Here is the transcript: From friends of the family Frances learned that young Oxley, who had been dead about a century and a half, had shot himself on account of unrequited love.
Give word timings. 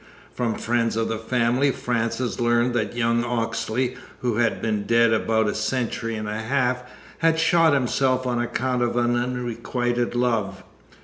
From 0.33 0.55
friends 0.55 0.95
of 0.97 1.09
the 1.09 1.19
family 1.19 1.69
Frances 1.69 2.39
learned 2.39 2.73
that 2.73 2.95
young 2.95 3.23
Oxley, 3.23 3.95
who 4.21 4.37
had 4.37 4.59
been 4.59 4.87
dead 4.87 5.13
about 5.13 5.47
a 5.47 5.53
century 5.53 6.15
and 6.15 6.27
a 6.27 6.39
half, 6.39 6.81
had 7.19 7.37
shot 7.37 7.73
himself 7.73 8.25
on 8.25 8.39
account 8.41 8.81
of 8.81 8.97
unrequited 8.97 10.15
love. 10.15 10.63